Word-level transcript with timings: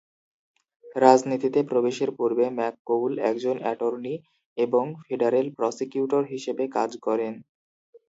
রাজনীতিতে 0.95 1.59
প্রবেশের 1.69 2.09
পূর্বে 2.17 2.45
ম্যাককউল 2.57 3.13
একজন 3.29 3.55
অ্যাটর্নি 3.61 4.13
এবং 4.57 4.83
ফেডারেল 5.01 5.47
প্রসিকিউটর 5.57 6.23
হিসেবে 6.33 6.63
কাজ 6.77 6.91
করেন। 7.05 7.33